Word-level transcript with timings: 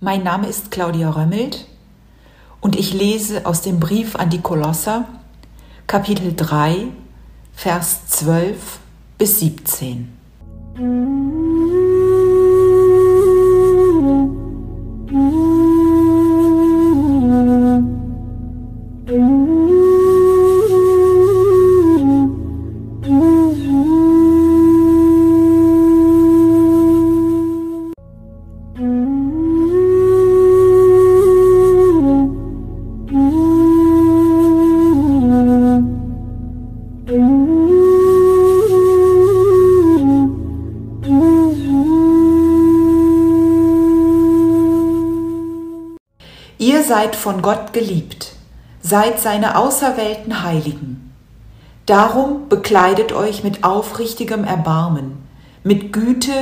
Mein 0.00 0.22
Name 0.22 0.46
ist 0.46 0.70
Claudia 0.70 1.10
Römmelt 1.10 1.66
und 2.60 2.78
ich 2.78 2.94
lese 2.94 3.46
aus 3.46 3.62
dem 3.62 3.80
Brief 3.80 4.14
an 4.14 4.30
die 4.30 4.40
Kolosser, 4.40 5.08
Kapitel 5.88 6.36
3, 6.36 6.86
Vers 7.52 8.06
12 8.06 8.78
bis 9.18 9.40
17. 9.40 10.16
Ihr 46.60 46.82
seid 46.82 47.14
von 47.14 47.40
Gott 47.40 47.72
geliebt, 47.72 48.32
seid 48.82 49.20
seine 49.20 49.56
auserwählten 49.56 50.42
Heiligen. 50.42 51.14
Darum 51.86 52.48
bekleidet 52.48 53.12
euch 53.12 53.44
mit 53.44 53.62
aufrichtigem 53.62 54.42
Erbarmen, 54.42 55.18
mit 55.62 55.92
Güte, 55.92 56.32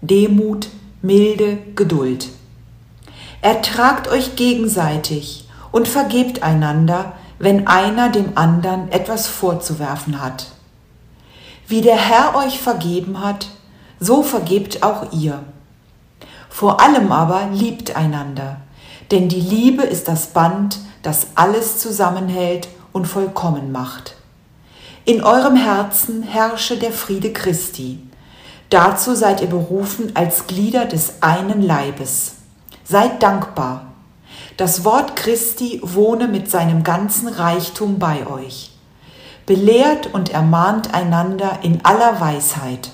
Demut, 0.00 0.68
Milde, 1.02 1.58
Geduld. 1.74 2.28
Ertragt 3.42 4.08
euch 4.08 4.34
gegenseitig 4.34 5.46
und 5.72 5.88
vergebt 5.88 6.42
einander, 6.42 7.12
wenn 7.38 7.66
einer 7.66 8.08
dem 8.08 8.38
anderen 8.38 8.90
etwas 8.90 9.26
vorzuwerfen 9.26 10.22
hat. 10.22 10.46
Wie 11.68 11.82
der 11.82 11.98
Herr 11.98 12.34
euch 12.34 12.58
vergeben 12.60 13.22
hat, 13.22 13.48
so 14.00 14.22
vergebt 14.22 14.82
auch 14.82 15.12
ihr. 15.12 15.40
Vor 16.48 16.80
allem 16.80 17.12
aber 17.12 17.48
liebt 17.52 17.94
einander 17.94 18.56
denn 19.10 19.28
die 19.28 19.40
Liebe 19.40 19.82
ist 19.82 20.08
das 20.08 20.28
Band, 20.28 20.78
das 21.02 21.28
alles 21.34 21.78
zusammenhält 21.78 22.68
und 22.92 23.06
vollkommen 23.06 23.72
macht. 23.72 24.16
In 25.04 25.22
eurem 25.22 25.54
Herzen 25.54 26.22
herrsche 26.22 26.76
der 26.78 26.90
Friede 26.90 27.32
Christi. 27.32 28.00
Dazu 28.70 29.14
seid 29.14 29.40
ihr 29.40 29.46
berufen 29.46 30.16
als 30.16 30.48
Glieder 30.48 30.84
des 30.86 31.22
einen 31.22 31.62
Leibes. 31.62 32.36
Seid 32.82 33.22
dankbar. 33.22 33.92
Das 34.56 34.84
Wort 34.84 35.14
Christi 35.14 35.80
wohne 35.84 36.26
mit 36.26 36.50
seinem 36.50 36.82
ganzen 36.82 37.28
Reichtum 37.28 37.98
bei 37.98 38.26
euch. 38.26 38.72
Belehrt 39.44 40.12
und 40.12 40.30
ermahnt 40.30 40.92
einander 40.92 41.60
in 41.62 41.84
aller 41.84 42.20
Weisheit. 42.20 42.90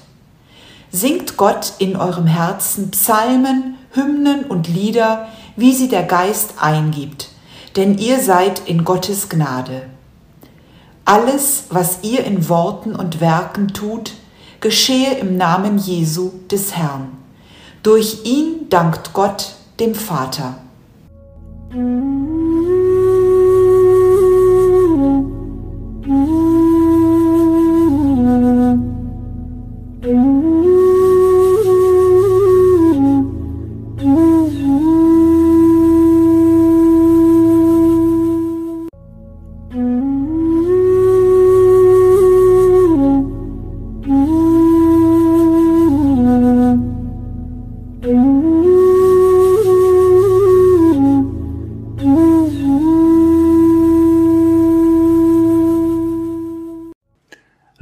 Singt 0.90 1.38
Gott 1.38 1.72
in 1.78 1.96
eurem 1.96 2.26
Herzen 2.26 2.90
Psalmen, 2.90 3.78
Hymnen 3.92 4.44
und 4.44 4.68
Lieder, 4.68 5.28
wie 5.56 5.72
sie 5.72 5.88
der 5.88 6.02
Geist 6.04 6.54
eingibt, 6.60 7.28
denn 7.76 7.98
ihr 7.98 8.20
seid 8.20 8.68
in 8.68 8.84
Gottes 8.84 9.28
Gnade. 9.28 9.82
Alles, 11.04 11.64
was 11.70 11.98
ihr 12.02 12.24
in 12.24 12.48
Worten 12.48 12.94
und 12.94 13.20
Werken 13.20 13.68
tut, 13.68 14.12
geschehe 14.60 15.14
im 15.14 15.36
Namen 15.36 15.78
Jesu 15.78 16.30
des 16.50 16.76
Herrn. 16.76 17.08
Durch 17.82 18.24
ihn 18.24 18.68
dankt 18.70 19.12
Gott 19.12 19.56
dem 19.80 19.94
Vater. 19.94 20.58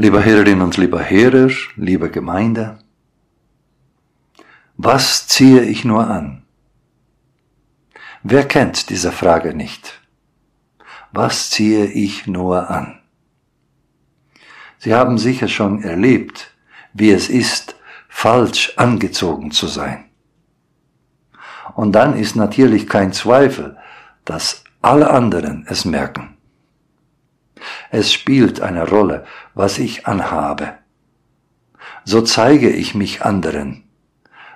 Lieber 0.03 0.23
Herrin 0.23 0.63
und 0.63 0.79
lieber 0.79 1.11
Hörer, 1.11 1.51
liebe 1.77 2.11
Gemeinde, 2.11 2.79
was 4.79 5.27
ziehe 5.27 5.61
ich 5.61 5.85
nur 5.85 6.09
an? 6.09 6.43
Wer 8.23 8.49
kennt 8.49 8.89
diese 8.89 9.13
Frage 9.13 9.53
nicht? 9.53 10.01
Was 11.13 11.51
ziehe 11.51 11.85
ich 11.85 12.27
nur 12.27 12.71
an? 12.71 13.01
Sie 14.79 14.95
haben 14.95 15.19
sicher 15.19 15.49
schon 15.49 15.83
erlebt, 15.83 16.55
wie 16.95 17.11
es 17.11 17.29
ist, 17.29 17.77
falsch 18.09 18.73
angezogen 18.77 19.51
zu 19.51 19.67
sein. 19.67 20.07
Und 21.75 21.93
dann 21.93 22.19
ist 22.19 22.37
natürlich 22.37 22.89
kein 22.89 23.13
Zweifel, 23.13 23.77
dass 24.25 24.65
alle 24.81 25.11
anderen 25.11 25.67
es 25.69 25.85
merken. 25.85 26.39
Es 27.91 28.13
spielt 28.13 28.61
eine 28.61 28.89
Rolle, 28.89 29.27
was 29.55 29.79
ich 29.79 30.07
anhabe. 30.07 30.75
So 32.05 32.23
zeige 32.23 32.71
ich 32.71 32.95
mich 32.95 33.23
anderen, 33.23 33.85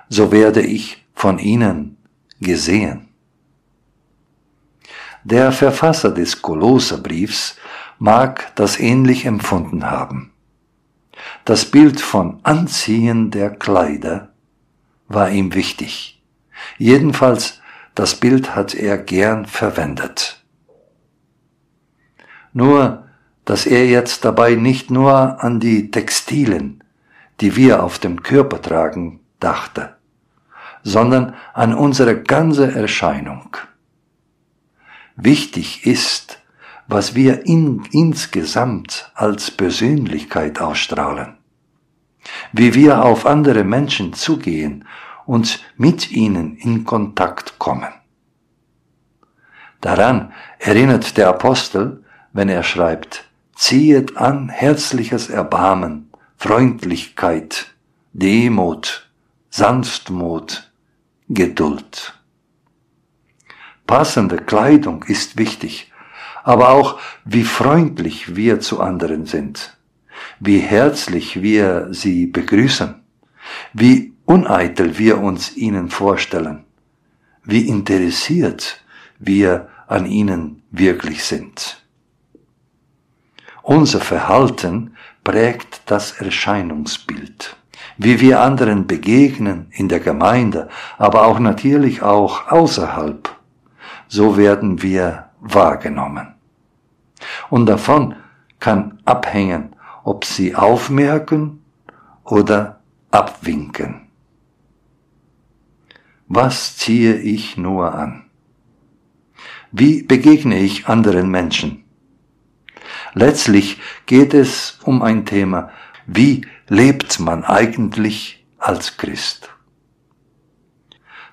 so 0.09 0.31
werde 0.31 0.61
ich 0.61 1.05
von 1.13 1.37
ihnen 1.37 1.97
gesehen. 2.39 3.09
Der 5.23 5.51
Verfasser 5.51 6.11
des 6.11 6.41
Kolosserbriefs 6.41 7.57
mag 7.99 8.55
das 8.55 8.79
ähnlich 8.79 9.25
empfunden 9.25 9.89
haben. 9.89 10.31
Das 11.45 11.65
Bild 11.65 11.99
von 11.99 12.39
Anziehen 12.43 13.31
der 13.31 13.49
Kleider 13.49 14.29
war 15.07 15.29
ihm 15.29 15.53
wichtig. 15.53 16.21
Jedenfalls 16.77 17.61
das 17.95 18.15
Bild 18.15 18.55
hat 18.55 18.75
er 18.75 18.97
gern 18.97 19.45
verwendet. 19.45 20.43
Nur, 22.51 23.04
dass 23.45 23.65
er 23.65 23.87
jetzt 23.87 24.25
dabei 24.25 24.55
nicht 24.55 24.91
nur 24.91 25.43
an 25.43 25.59
die 25.59 25.91
Textilen, 25.91 26.83
die 27.41 27.55
wir 27.55 27.83
auf 27.83 27.99
dem 27.99 28.23
Körper 28.23 28.61
tragen, 28.61 29.19
dachte, 29.39 29.95
sondern 30.83 31.35
an 31.53 31.73
unsere 31.73 32.21
ganze 32.21 32.73
Erscheinung. 32.73 33.55
Wichtig 35.15 35.85
ist, 35.85 36.39
was 36.87 37.15
wir 37.15 37.45
in, 37.45 37.83
insgesamt 37.91 39.11
als 39.15 39.51
Persönlichkeit 39.51 40.61
ausstrahlen, 40.61 41.37
wie 42.51 42.73
wir 42.73 43.03
auf 43.03 43.25
andere 43.25 43.63
Menschen 43.63 44.13
zugehen 44.13 44.85
und 45.25 45.63
mit 45.77 46.11
ihnen 46.11 46.55
in 46.57 46.83
Kontakt 46.83 47.57
kommen. 47.59 47.93
Daran 49.81 50.33
erinnert 50.59 51.17
der 51.17 51.29
Apostel, 51.29 52.03
wenn 52.33 52.49
er 52.49 52.63
schreibt, 52.63 53.24
ziehet 53.55 54.17
an 54.17 54.49
herzliches 54.49 55.29
Erbarmen, 55.29 56.09
Freundlichkeit, 56.37 57.73
Demut, 58.13 59.09
Sanftmut, 59.49 60.71
Geduld. 61.29 62.13
Passende 63.87 64.37
Kleidung 64.37 65.03
ist 65.03 65.37
wichtig, 65.37 65.91
aber 66.43 66.69
auch 66.69 66.99
wie 67.23 67.43
freundlich 67.43 68.35
wir 68.35 68.59
zu 68.59 68.81
anderen 68.81 69.25
sind, 69.25 69.77
wie 70.39 70.59
herzlich 70.59 71.41
wir 71.41 71.87
sie 71.91 72.27
begrüßen, 72.27 72.95
wie 73.73 74.13
uneitel 74.25 74.97
wir 74.97 75.19
uns 75.19 75.55
ihnen 75.55 75.89
vorstellen, 75.89 76.65
wie 77.43 77.67
interessiert 77.67 78.83
wir 79.17 79.69
an 79.87 80.05
ihnen 80.05 80.63
wirklich 80.71 81.23
sind. 81.23 81.84
Unser 83.65 83.99
Verhalten 83.99 84.95
prägt 85.23 85.89
das 85.89 86.11
Erscheinungsbild. 86.21 87.57
Wie 87.97 88.21
wir 88.21 88.41
anderen 88.41 88.85
begegnen 88.85 89.65
in 89.71 89.89
der 89.89 89.99
Gemeinde, 90.01 90.69
aber 90.99 91.25
auch 91.25 91.39
natürlich 91.39 92.03
auch 92.03 92.51
außerhalb, 92.51 93.27
so 94.07 94.37
werden 94.37 94.83
wir 94.83 95.29
wahrgenommen. 95.39 96.35
Und 97.49 97.65
davon 97.65 98.13
kann 98.59 98.99
abhängen, 99.03 99.75
ob 100.03 100.25
sie 100.25 100.53
aufmerken 100.53 101.63
oder 102.23 102.81
abwinken. 103.09 104.09
Was 106.27 106.77
ziehe 106.77 107.15
ich 107.15 107.57
nur 107.57 107.95
an? 107.95 108.25
Wie 109.71 110.03
begegne 110.03 110.59
ich 110.59 110.87
anderen 110.87 111.31
Menschen? 111.31 111.84
Letztlich 113.15 113.81
geht 114.05 114.33
es 114.33 114.77
um 114.83 115.01
ein 115.01 115.25
Thema, 115.25 115.71
wie 116.05 116.45
lebt 116.67 117.19
man 117.19 117.45
eigentlich 117.45 118.45
als 118.57 118.97
Christ? 118.97 119.49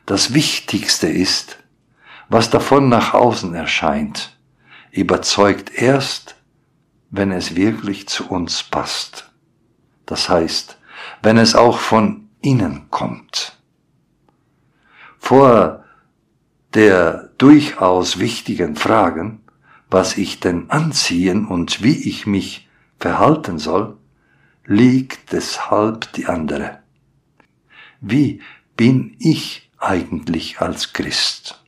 Das 0.07 0.33
Wichtigste 0.33 1.09
ist, 1.09 1.59
was 2.29 2.51
davon 2.51 2.89
nach 2.89 3.15
außen 3.15 3.53
erscheint, 3.55 4.39
überzeugt 4.93 5.75
erst, 5.75 6.37
wenn 7.11 7.33
es 7.33 7.57
wirklich 7.57 8.09
zu 8.09 8.29
uns 8.29 8.63
passt. 8.63 9.31
Das 10.07 10.29
heißt, 10.29 10.79
wenn 11.21 11.37
es 11.37 11.57
auch 11.57 11.79
von 11.79 12.29
innen 12.41 12.91
kommt. 12.91 13.59
Vor 15.19 15.85
der 16.75 17.31
durchaus 17.39 18.19
wichtigen 18.19 18.77
Fragen, 18.77 19.42
was 19.93 20.17
ich 20.17 20.41
denn 20.41 20.71
anziehen 20.71 21.47
und 21.47 21.83
wie 21.83 22.09
ich 22.09 22.27
mich 22.27 22.69
verhalten 22.99 23.59
soll, 23.59 23.97
liegt 24.65 25.33
deshalb 25.33 26.13
die 26.13 26.27
andere. 26.27 26.79
Wie 28.01 28.41
bin 28.77 29.17
ich 29.19 29.71
eigentlich 29.79 30.61
als 30.61 30.93
Christ? 30.93 31.63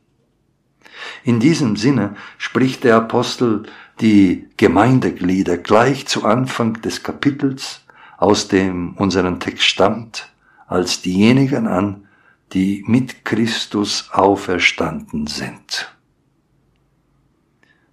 In 1.23 1.39
diesem 1.39 1.75
Sinne 1.75 2.15
spricht 2.37 2.83
der 2.83 2.95
Apostel 2.95 3.63
die 4.01 4.47
Gemeindeglieder 4.57 5.57
gleich 5.57 6.07
zu 6.07 6.25
Anfang 6.25 6.81
des 6.81 7.03
Kapitels, 7.03 7.85
aus 8.17 8.47
dem 8.47 8.95
unseren 8.95 9.39
Text 9.39 9.63
stammt, 9.63 10.29
als 10.67 11.01
diejenigen 11.01 11.67
an, 11.67 12.07
die 12.53 12.83
mit 12.87 13.25
Christus 13.25 14.09
auferstanden 14.11 15.27
sind. 15.27 15.94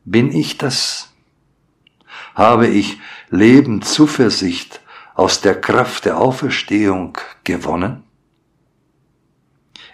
Bin 0.04 0.32
ich 0.32 0.58
das? 0.58 1.12
Habe 2.34 2.66
ich 2.66 2.98
Leben 3.30 3.82
Zuversicht 3.82 4.80
aus 5.14 5.40
der 5.40 5.60
Kraft 5.60 6.06
der 6.06 6.18
Auferstehung 6.18 7.18
gewonnen? 7.44 8.02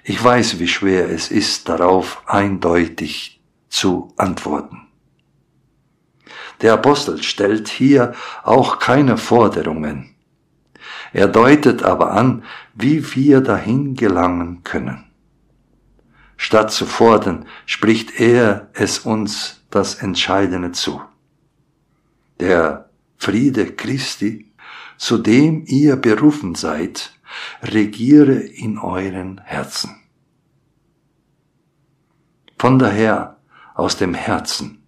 Ich 0.05 0.23
weiß, 0.23 0.59
wie 0.59 0.69
schwer 0.69 1.11
es 1.11 1.31
ist, 1.31 1.69
darauf 1.69 2.23
eindeutig 2.27 3.43
zu 3.69 4.15
antworten. 4.17 4.87
Der 6.63 6.73
Apostel 6.73 7.23
stellt 7.23 7.69
hier 7.69 8.15
auch 8.43 8.79
keine 8.79 9.19
Forderungen. 9.19 10.15
Er 11.13 11.29
deutet 11.29 11.83
aber 11.83 12.13
an, 12.13 12.45
wie 12.75 13.15
wir 13.15 13.43
dahin 13.43 13.95
gelangen 13.95 14.65
können. 14.65 15.08
Statt 16.39 16.73
zu 16.73 16.87
fordern, 16.87 17.47
spricht 17.67 18.19
er 18.19 18.71
es 18.73 19.01
uns 19.01 19.61
das 19.71 19.97
Entscheidende 19.97 20.73
zu. 20.73 21.03
Der 22.41 22.89
Friede 23.19 23.75
Christi, 23.75 24.51
zu 24.97 25.19
dem 25.19 25.65
ihr 25.67 25.97
berufen 25.97 26.55
seid, 26.55 27.13
regiere 27.63 28.35
in 28.35 28.79
euren 28.79 29.41
Herzen. 29.45 30.01
Von 32.57 32.79
daher 32.79 33.37
aus 33.75 33.97
dem 33.97 34.15
Herzen 34.15 34.83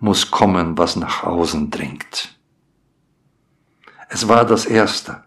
muss 0.00 0.30
kommen, 0.30 0.76
was 0.76 0.96
nach 0.96 1.22
außen 1.22 1.70
dringt. 1.70 2.36
Es 4.08 4.26
war 4.26 4.44
das 4.44 4.66
Erste, 4.66 5.22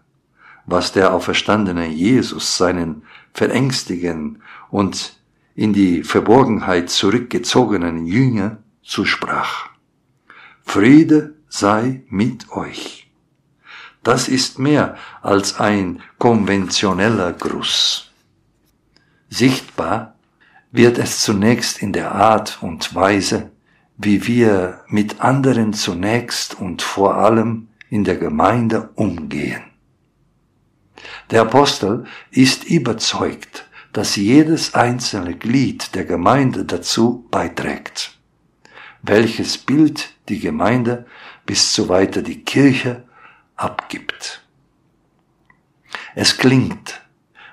was 0.66 0.92
der 0.92 1.14
auferstandene 1.14 1.86
Jesus 1.86 2.58
seinen 2.58 3.02
verängstigen 3.32 4.42
und 4.70 5.23
in 5.54 5.72
die 5.72 6.02
Verborgenheit 6.02 6.90
zurückgezogenen 6.90 8.06
Jünger 8.06 8.58
zusprach. 8.82 9.68
Friede 10.62 11.34
sei 11.48 12.02
mit 12.08 12.50
euch. 12.50 13.10
Das 14.02 14.28
ist 14.28 14.58
mehr 14.58 14.96
als 15.22 15.60
ein 15.60 16.02
konventioneller 16.18 17.32
Gruß. 17.32 18.10
Sichtbar 19.30 20.16
wird 20.72 20.98
es 20.98 21.20
zunächst 21.20 21.80
in 21.80 21.92
der 21.92 22.12
Art 22.12 22.58
und 22.60 22.94
Weise, 22.94 23.50
wie 23.96 24.26
wir 24.26 24.82
mit 24.88 25.20
anderen 25.20 25.72
zunächst 25.72 26.60
und 26.60 26.82
vor 26.82 27.14
allem 27.14 27.68
in 27.88 28.04
der 28.04 28.16
Gemeinde 28.16 28.90
umgehen. 28.96 29.62
Der 31.30 31.42
Apostel 31.42 32.04
ist 32.30 32.64
überzeugt, 32.64 33.66
dass 33.94 34.16
jedes 34.16 34.74
einzelne 34.74 35.36
Glied 35.36 35.94
der 35.94 36.04
Gemeinde 36.04 36.64
dazu 36.64 37.26
beiträgt. 37.30 38.18
Welches 39.02 39.56
Bild 39.56 40.10
die 40.28 40.40
Gemeinde 40.40 41.06
bis 41.46 41.72
zu 41.72 41.88
weiter 41.88 42.20
die 42.20 42.42
Kirche 42.42 43.04
abgibt. 43.54 44.42
Es 46.16 46.36
klingt, 46.38 47.00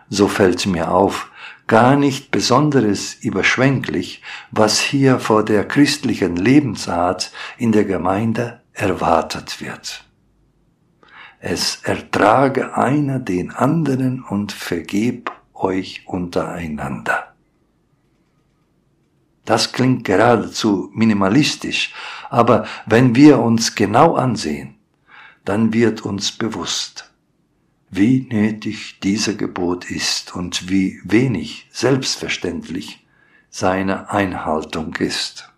so 0.10 0.28
fällt 0.28 0.66
mir 0.66 0.92
auf, 0.92 1.32
gar 1.68 1.96
nicht 1.96 2.32
besonderes 2.32 3.14
überschwänglich, 3.14 4.24
was 4.50 4.80
hier 4.80 5.20
vor 5.20 5.46
der 5.46 5.68
christlichen 5.68 6.36
Lebensart 6.38 7.32
in 7.58 7.72
der 7.72 7.86
Gemeinde 7.86 8.62
erwartet 8.74 9.62
wird. 9.62 10.06
Es 11.40 11.82
ertrage 11.84 12.76
einer 12.76 13.20
den 13.20 13.52
anderen 13.52 14.24
und 14.24 14.52
vergeb 14.52 15.32
euch 15.62 16.04
untereinander. 16.08 17.34
Das 19.46 19.72
klingt 19.72 20.04
geradezu 20.04 20.92
minimalistisch, 20.94 21.94
aber 22.30 22.66
wenn 22.86 23.16
wir 23.16 23.40
uns 23.40 23.76
genau 23.76 24.16
ansehen, 24.16 24.76
dann 25.46 25.74
wird 25.74 26.02
uns 26.02 26.32
bewusst, 26.32 27.12
wie 27.90 28.28
nötig 28.32 29.00
dieser 29.02 29.34
Gebot 29.34 29.90
ist 29.90 30.36
und 30.36 30.70
wie 30.70 31.02
wenig 31.04 31.68
selbstverständlich 31.72 33.06
seine 33.50 34.12
Einhaltung 34.12 34.96
ist. 34.96 35.50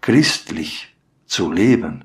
Christlich 0.00 0.94
zu 1.26 1.50
leben 1.50 2.04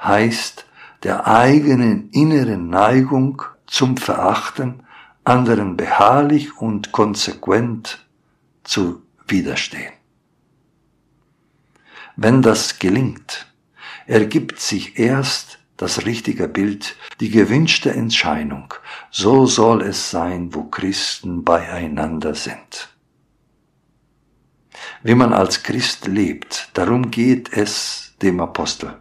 heißt 0.00 0.64
der 1.02 1.26
eigenen 1.26 2.08
inneren 2.10 2.68
Neigung 2.68 3.42
zum 3.66 3.96
Verachten 3.96 4.84
anderen 5.24 5.76
beharrlich 5.76 6.56
und 6.58 6.92
konsequent 6.92 8.06
zu 8.64 9.02
widerstehen. 9.26 9.92
Wenn 12.16 12.42
das 12.42 12.78
gelingt, 12.78 13.46
ergibt 14.06 14.60
sich 14.60 14.98
erst 14.98 15.58
das 15.76 16.04
richtige 16.06 16.48
Bild, 16.48 16.96
die 17.20 17.30
gewünschte 17.30 17.90
Entscheidung. 17.90 18.74
So 19.10 19.46
soll 19.46 19.82
es 19.82 20.10
sein, 20.10 20.54
wo 20.54 20.64
Christen 20.64 21.44
beieinander 21.44 22.34
sind. 22.34 22.90
Wie 25.02 25.14
man 25.14 25.32
als 25.32 25.62
Christ 25.62 26.06
lebt, 26.06 26.70
darum 26.74 27.10
geht 27.10 27.52
es 27.52 28.14
dem 28.22 28.40
Apostel. 28.40 28.96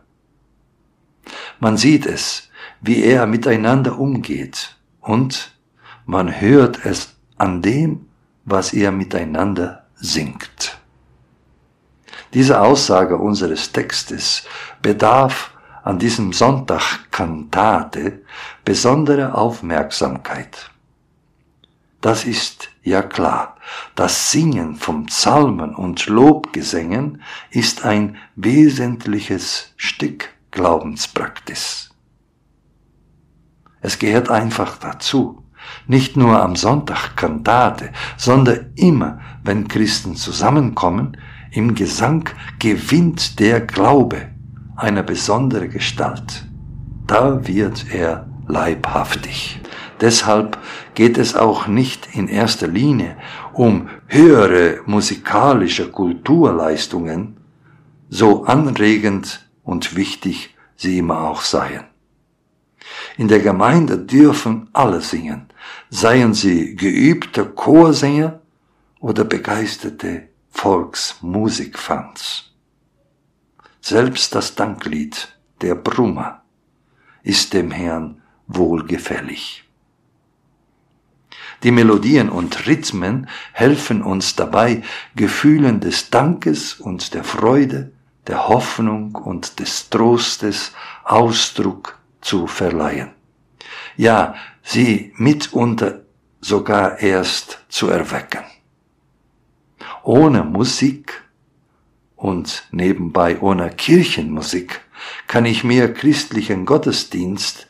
Man 1.60 1.78
sieht 1.78 2.06
es, 2.06 2.50
wie 2.82 3.04
er 3.04 3.28
miteinander 3.28 4.00
umgeht 4.00 4.78
und 5.00 5.51
man 6.12 6.42
hört 6.42 6.86
es 6.86 7.16
an 7.38 7.62
dem, 7.62 8.10
was 8.44 8.74
er 8.74 8.92
miteinander 8.92 9.86
singt. 9.96 10.78
Diese 12.34 12.60
Aussage 12.60 13.16
unseres 13.16 13.72
Textes 13.72 14.44
bedarf 14.82 15.52
an 15.84 16.00
diesem 16.00 16.34
Sonntag 16.34 17.10
Kantate 17.12 18.24
besondere 18.66 19.36
Aufmerksamkeit. 19.36 20.70
Das 22.02 22.26
ist 22.26 22.68
ja 22.84 23.04
klar. 23.04 23.56
Das 23.96 24.32
Singen 24.32 24.76
von 24.76 25.06
Psalmen 25.06 25.74
und 25.74 26.08
Lobgesängen 26.08 27.22
ist 27.52 27.86
ein 27.86 28.18
wesentliches 28.36 29.72
Stück 29.78 30.28
Glaubenspraktis. 30.52 31.90
Es 33.80 33.98
gehört 33.98 34.30
einfach 34.30 34.76
dazu. 34.76 35.41
Nicht 35.88 36.18
nur 36.18 36.42
am 36.42 36.56
Sonntag 36.56 37.16
Kantate, 37.16 37.90
sondern 38.18 38.72
immer, 38.76 39.20
wenn 39.44 39.68
Christen 39.68 40.16
zusammenkommen, 40.16 41.18
im 41.52 41.76
Gesang 41.76 42.30
gewinnt 42.60 43.40
der 43.40 43.62
Glaube 43.62 44.30
eine 44.76 45.04
besondere 45.04 45.68
Gestalt. 45.68 46.46
Da 47.08 47.46
wird 47.48 47.86
er 47.94 48.28
leibhaftig. 48.48 49.60
Deshalb 50.00 50.58
geht 50.96 51.18
es 51.18 51.36
auch 51.36 51.68
nicht 51.68 52.16
in 52.16 52.28
erster 52.28 52.68
Linie 52.68 53.16
um 53.54 53.90
höhere 54.08 54.80
musikalische 54.86 55.90
Kulturleistungen, 55.90 57.38
so 58.10 58.46
anregend 58.46 59.48
und 59.64 59.96
wichtig 59.96 60.56
sie 60.76 60.98
immer 60.98 61.22
auch 61.22 61.42
seien. 61.42 61.91
In 63.22 63.28
der 63.28 63.40
Gemeinde 63.40 64.00
dürfen 64.00 64.68
alle 64.74 65.00
singen, 65.00 65.46
seien 65.92 66.34
sie 66.34 66.76
geübte 66.76 67.46
Chorsänger 67.46 68.42
oder 69.00 69.26
begeisterte 69.26 70.30
Volksmusikfans. 70.50 72.52
Selbst 73.80 74.34
das 74.34 74.56
Danklied 74.56 75.38
der 75.62 75.76
Brummer 75.76 76.42
ist 77.22 77.54
dem 77.54 77.70
Herrn 77.70 78.24
wohlgefällig. 78.48 79.66
Die 81.62 81.70
Melodien 81.70 82.28
und 82.28 82.66
Rhythmen 82.66 83.30
helfen 83.54 84.02
uns 84.02 84.36
dabei, 84.36 84.82
Gefühlen 85.16 85.80
des 85.80 86.10
Dankes 86.10 86.74
und 86.74 87.14
der 87.14 87.24
Freude, 87.24 87.92
der 88.26 88.48
Hoffnung 88.48 89.14
und 89.14 89.60
des 89.60 89.92
Trostes 89.92 90.72
Ausdruck 91.04 92.01
zu 92.22 92.48
verleihen. 92.48 93.12
Ja, 93.98 94.36
sie 94.64 95.14
mitunter 95.18 96.02
sogar 96.40 97.00
erst 97.00 97.60
zu 97.70 97.90
erwecken. 97.90 98.44
Ohne 100.04 100.44
Musik 100.44 101.22
und 102.16 102.68
nebenbei 102.72 103.40
ohne 103.40 103.70
Kirchenmusik 103.70 104.82
kann 105.28 105.46
ich 105.46 105.64
mir 105.64 105.94
christlichen 105.94 106.66
Gottesdienst 106.66 107.68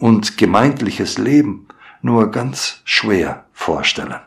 und 0.00 0.36
gemeindliches 0.36 1.18
Leben 1.18 1.68
nur 2.02 2.30
ganz 2.30 2.80
schwer 2.84 3.46
vorstellen. 3.52 4.20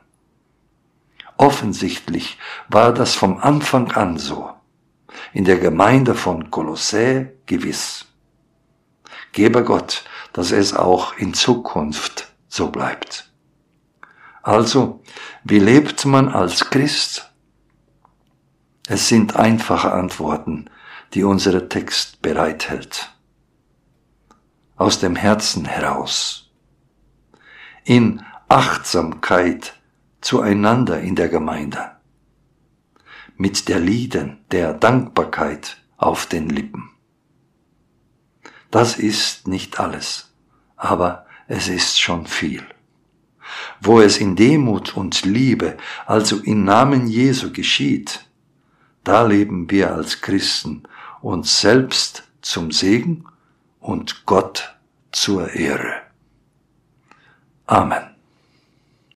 Offensichtlich 1.37 2.37
war 2.69 2.93
das 2.93 3.15
vom 3.15 3.37
Anfang 3.37 3.91
an 3.93 4.17
so. 4.17 4.51
In 5.33 5.45
der 5.45 5.57
Gemeinde 5.57 6.13
von 6.13 6.51
Kolossä 6.51 7.31
gewiss. 7.45 8.05
Gebe 9.33 9.63
Gott, 9.63 10.03
dass 10.33 10.51
es 10.51 10.73
auch 10.73 11.17
in 11.17 11.33
Zukunft 11.33 12.33
so 12.47 12.69
bleibt. 12.69 13.31
Also, 14.43 15.01
wie 15.43 15.59
lebt 15.59 16.05
man 16.05 16.29
als 16.29 16.69
Christ? 16.69 17.31
Es 18.87 19.07
sind 19.07 19.35
einfache 19.35 19.91
Antworten, 19.91 20.69
die 21.13 21.23
unser 21.23 21.69
Text 21.69 22.21
bereithält. 22.21 23.13
Aus 24.75 24.99
dem 24.99 25.15
Herzen 25.15 25.65
heraus 25.65 26.41
in 27.83 28.23
Achtsamkeit 28.47 29.73
zueinander 30.21 30.99
in 30.99 31.15
der 31.15 31.29
Gemeinde, 31.29 31.91
mit 33.37 33.67
der 33.69 33.79
Lieden 33.79 34.45
der 34.51 34.73
Dankbarkeit 34.73 35.77
auf 35.97 36.27
den 36.27 36.49
Lippen. 36.49 36.90
Das 38.71 38.97
ist 38.97 39.47
nicht 39.47 39.79
alles, 39.79 40.31
aber 40.77 41.25
es 41.47 41.67
ist 41.67 41.99
schon 41.99 42.25
viel. 42.25 42.63
Wo 43.81 43.99
es 43.99 44.17
in 44.17 44.37
Demut 44.37 44.95
und 44.95 45.23
Liebe, 45.25 45.77
also 46.05 46.37
im 46.37 46.63
Namen 46.63 47.07
Jesu 47.07 47.51
geschieht, 47.51 48.25
da 49.03 49.23
leben 49.23 49.69
wir 49.69 49.93
als 49.93 50.21
Christen 50.21 50.83
uns 51.21 51.59
selbst 51.59 52.23
zum 52.41 52.71
Segen 52.71 53.25
und 53.81 54.25
Gott 54.25 54.77
zur 55.11 55.51
Ehre. 55.51 56.03
Amen. 57.65 58.10